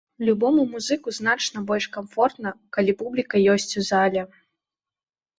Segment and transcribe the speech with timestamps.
[0.27, 4.23] Любому музыку значна больш камфортна, калі публіка ёсць у зале.